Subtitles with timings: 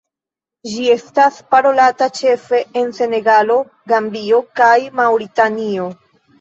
[0.69, 3.61] Ĝi estas parolata ĉefe en Senegalo,
[3.95, 5.91] Gambio kaj Maŭritanio.